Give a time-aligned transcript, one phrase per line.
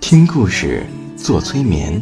[0.00, 0.84] 听故事，
[1.16, 2.00] 做催眠，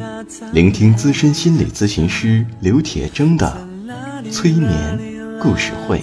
[0.53, 3.57] 聆听资深心理咨询师刘铁铮的
[4.31, 4.99] 催眠
[5.41, 6.03] 故事会。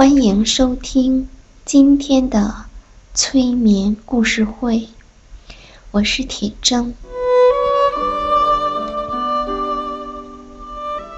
[0.00, 1.28] 欢迎收听
[1.66, 2.64] 今天的
[3.12, 4.88] 催眠故事会，
[5.90, 6.94] 我是铁铮。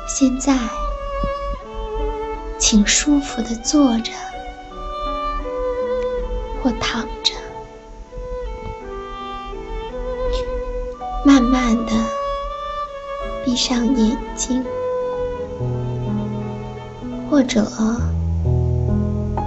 [0.08, 0.58] 现在，
[2.58, 4.10] 请舒服的坐着
[6.60, 7.34] 或躺着，
[11.24, 11.92] 慢慢的
[13.44, 14.64] 闭上眼睛，
[17.30, 17.70] 或者。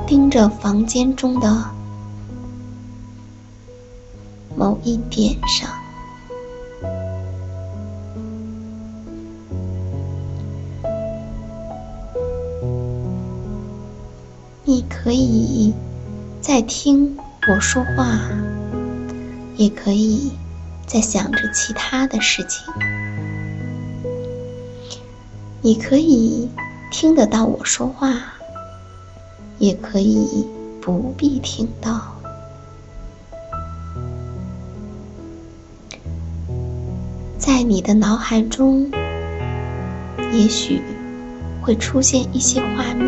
[0.08, 1.66] 盯着房间中的
[4.56, 5.68] 某一点上，
[14.64, 15.74] 你可以
[16.40, 17.18] 在听
[17.50, 18.20] 我说话，
[19.58, 20.32] 也可以
[20.86, 22.72] 在想着其他的事情。
[25.64, 26.48] 你可以
[26.92, 28.35] 听得到我说话。
[29.58, 30.46] 也可以
[30.82, 32.02] 不必听到，
[37.38, 38.92] 在你的脑海中，
[40.34, 40.82] 也许
[41.62, 43.08] 会出现一些画面。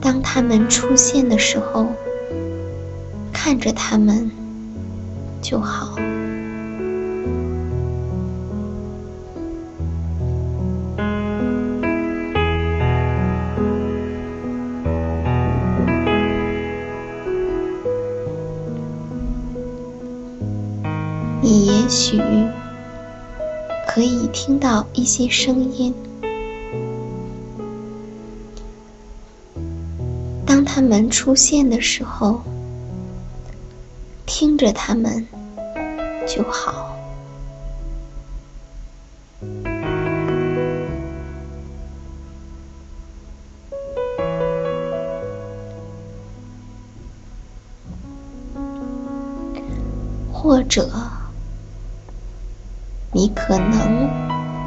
[0.00, 1.86] 当它们出现的时候，
[3.32, 4.30] 看着它们
[5.40, 5.96] 就好。
[21.44, 22.18] 你也许
[23.86, 25.94] 可以听到一些声音，
[30.46, 32.40] 当它们出现的时候，
[34.24, 35.28] 听着它们
[36.26, 36.96] 就好。
[50.32, 50.90] 或者。
[53.16, 54.10] 你可能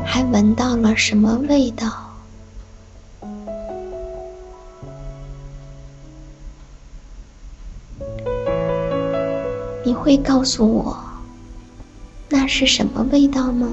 [0.06, 1.92] 还闻到了什么味道？
[9.84, 10.98] 你会告诉我
[12.30, 13.68] 那是什么味道吗？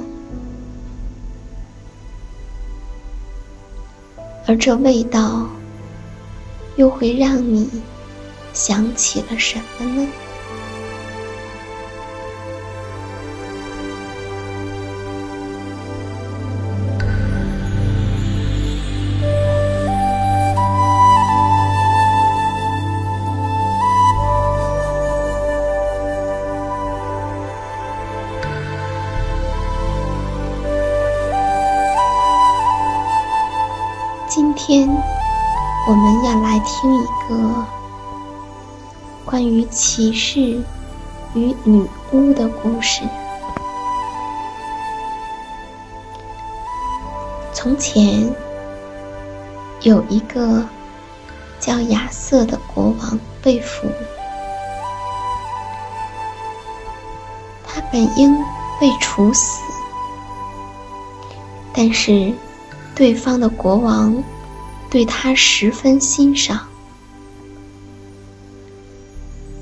[4.48, 5.46] 而这味道
[6.74, 7.70] 又会让你
[8.52, 10.08] 想起了什么呢？
[35.86, 37.66] 我们要来听一个
[39.22, 40.40] 关于骑士
[41.34, 43.02] 与女巫的故事。
[47.52, 48.34] 从前
[49.82, 50.66] 有一个
[51.60, 53.86] 叫亚瑟的国王被俘，
[57.66, 58.34] 他本应
[58.80, 59.60] 被处死，
[61.74, 62.32] 但是
[62.94, 64.22] 对方的国王
[64.94, 66.68] 对他十分欣赏，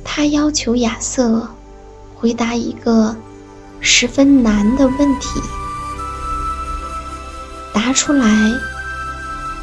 [0.05, 1.49] 他要求亚瑟
[2.15, 3.17] 回答一个
[3.81, 5.41] 十分难的问题。
[7.73, 8.29] 答出来，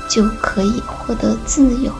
[0.10, 1.94] 就可以获得自由。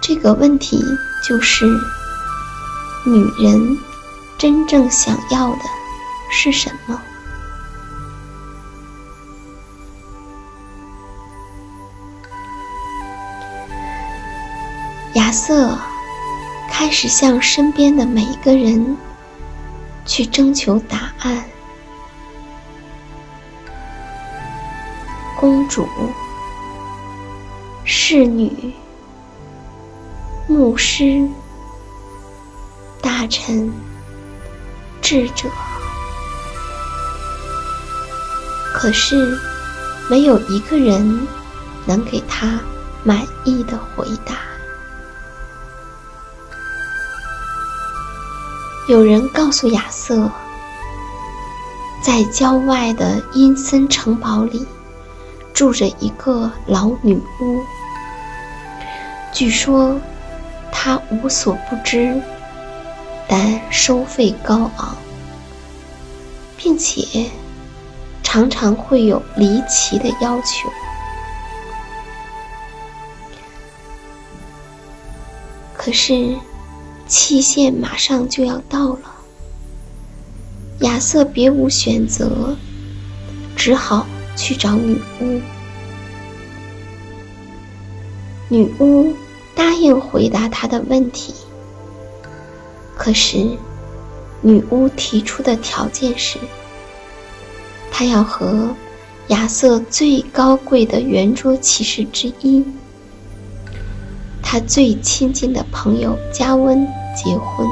[0.00, 0.84] 这个问题
[1.22, 1.64] 就是：
[3.06, 3.78] 女人
[4.36, 5.60] 真正想要的
[6.32, 7.00] 是什么？
[15.18, 15.76] 亚瑟
[16.70, 18.96] 开始向身边的每一个人
[20.06, 21.44] 去征求答案。
[25.36, 25.88] 公主、
[27.84, 28.72] 侍女、
[30.46, 31.28] 牧师、
[33.02, 33.72] 大臣、
[35.02, 35.48] 智者，
[38.72, 39.36] 可是
[40.08, 41.26] 没有一个人
[41.86, 42.60] 能给他
[43.02, 44.47] 满意的回答。
[48.88, 50.30] 有人告诉亚瑟，
[52.00, 54.66] 在郊外的阴森城堡里。
[55.52, 57.60] 住着一个老女巫，
[59.32, 60.00] 据说
[60.70, 62.22] 她无所不知，
[63.26, 64.96] 但收费高昂，
[66.56, 67.28] 并且
[68.22, 70.70] 常常会有离奇的要求。
[75.76, 76.36] 可是
[77.08, 79.00] 期限马上就要到了，
[80.80, 82.56] 亚瑟别无选择，
[83.56, 84.06] 只好。
[84.40, 85.40] 去找女巫，
[88.48, 89.12] 女巫
[89.52, 91.34] 答应回答他的问题。
[92.96, 93.44] 可是，
[94.40, 96.38] 女巫提出的条件是，
[97.90, 98.68] 她要和
[99.26, 102.64] 亚瑟最高贵的圆桌骑士之一，
[104.40, 106.86] 他最亲近的朋友加温
[107.24, 107.66] 结婚。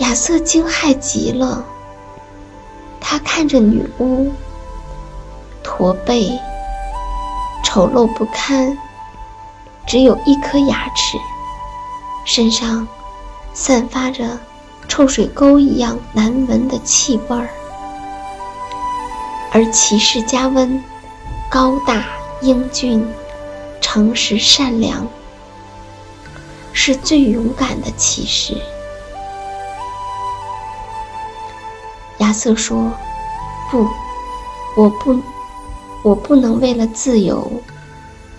[0.00, 1.64] 亚瑟惊骇极了。
[3.00, 4.30] 他看着女巫，
[5.62, 6.38] 驼背、
[7.64, 8.76] 丑陋不堪，
[9.86, 11.16] 只有一颗牙齿，
[12.26, 12.86] 身上
[13.54, 14.38] 散发着
[14.88, 17.48] 臭水沟一样难闻的气味儿。
[19.50, 20.84] 而骑士加温，
[21.50, 22.04] 高大
[22.42, 23.02] 英俊，
[23.80, 25.06] 诚实善良，
[26.88, 28.56] 是最勇敢的骑士。
[32.16, 32.90] 亚瑟说
[33.70, 33.86] ：“不，
[34.74, 35.20] 我不，
[36.02, 37.46] 我不能为了自由，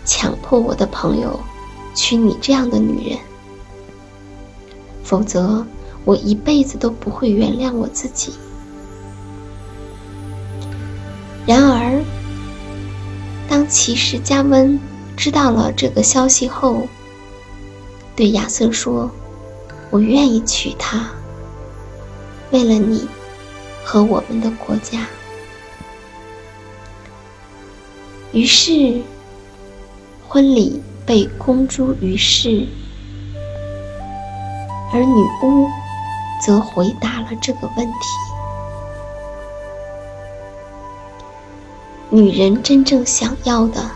[0.03, 1.39] 强迫我的朋友
[1.93, 3.19] 娶你这样的女人。
[5.03, 5.63] 否则，
[6.03, 8.33] 我一辈子都不会原谅我自己。”
[11.45, 12.01] 然而，
[13.47, 14.79] 当骑士加温
[15.15, 16.87] 知道了这个消息后，
[18.19, 19.09] 对亚瑟说
[19.89, 21.09] ：“我愿意娶她，
[22.51, 23.07] 为了你。”
[23.81, 25.07] 和我们的国家。
[28.33, 29.01] 于是，
[30.27, 32.67] 婚礼被公诸于世，
[34.93, 35.69] 而女巫
[36.45, 37.93] 则回答了这个问题：
[42.09, 43.89] 女人真正想要的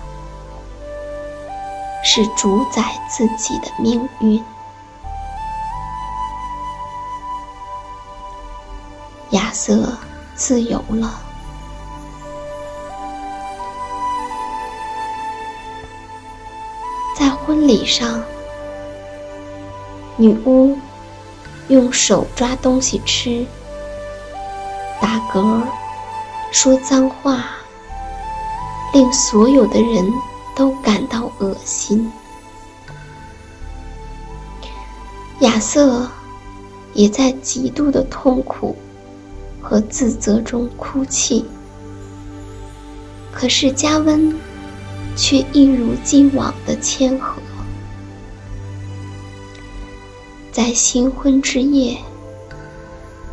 [2.16, 4.40] 是主宰自己的命运。
[9.32, 9.98] 亚瑟
[10.36, 11.20] 自由了。
[17.18, 18.24] 在婚礼上，
[20.16, 20.78] 女巫
[21.70, 23.44] 用手抓东西吃，
[25.02, 25.64] 打嗝，
[26.52, 27.44] 说脏话，
[28.94, 30.14] 令所有的人
[30.56, 32.12] 都感到恶心。
[35.40, 36.10] 亚瑟
[36.94, 38.76] 也在极度的痛苦。
[39.66, 41.46] 和自责中哭泣，
[43.32, 44.38] 可是加温
[45.16, 47.42] 却一如既往的谦和。
[50.52, 51.98] 在新婚之夜，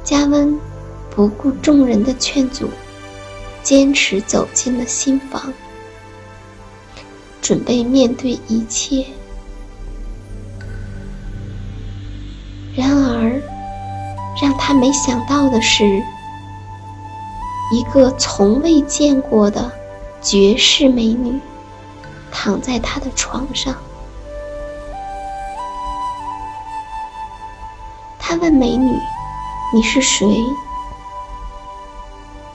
[0.05, 0.57] 加温
[1.11, 2.71] 不顾众人的劝阻，
[3.65, 5.53] 坚持走进了新房，
[7.41, 9.05] 准备面对一切。
[12.77, 13.41] 然而，
[14.41, 15.85] 让他没想到的是，
[17.73, 19.71] 一个从未见过的
[20.23, 21.39] 绝世美女
[22.31, 23.75] 躺在他的床上。
[28.19, 28.93] 他问美女
[29.75, 30.27] ：“你是谁？”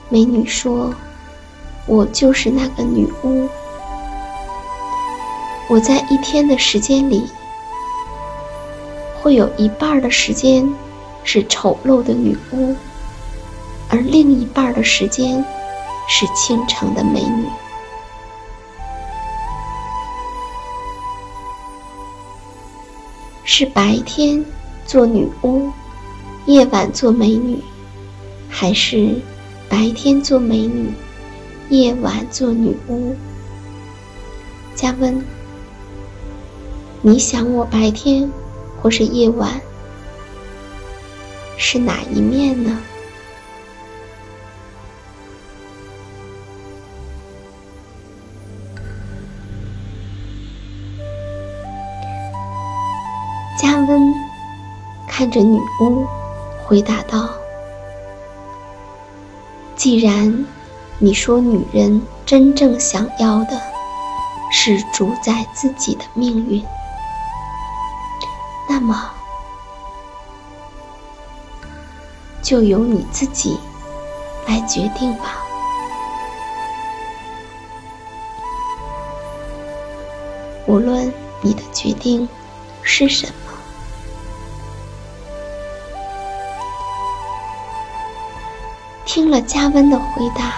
[0.07, 0.93] 美女说
[1.85, 3.49] ：“我就是那个女巫。
[5.67, 7.27] 我在一天的时间里，
[9.19, 10.71] 会有一半的时间
[11.23, 12.75] 是丑陋的女巫，
[13.89, 15.43] 而另一半的时间
[16.07, 17.47] 是倾城的美女。
[23.43, 24.45] 是白天
[24.85, 25.71] 做女巫，
[26.45, 27.59] 夜晚做美女，
[28.49, 29.15] 还是？”
[29.67, 30.93] 白天做美女，
[31.69, 33.15] 夜晚做女巫。
[34.75, 35.25] 加温，
[37.07, 38.27] 你想我白天
[38.81, 39.61] 或是夜晚
[41.55, 42.75] 是哪一面呢？
[53.61, 54.11] 加温
[55.07, 56.07] 看着女巫，
[56.65, 57.29] 回答道。
[59.75, 60.43] 既然
[60.97, 63.61] 你说女人真正想要的
[64.51, 66.65] 是主宰自己的命运，
[68.77, 69.09] 那么
[72.41, 73.57] 就由你自己
[74.45, 75.37] 来决定吧。
[80.67, 81.09] 无论
[81.41, 82.27] 你的决定
[82.81, 83.33] 是什么。
[89.05, 90.53] 听了加温的回答，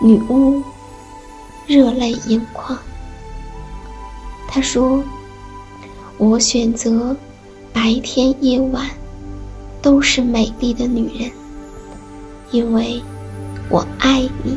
[0.00, 0.62] 女巫
[1.66, 2.78] 热泪盈眶。
[4.48, 5.04] 她说
[6.20, 7.16] ：“我选择
[7.72, 8.86] 白天夜晚
[9.80, 11.30] 都是美丽的女人，
[12.50, 13.02] 因为
[13.70, 14.54] 我爱你。”